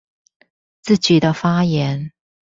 [0.81, 2.11] 自己的發言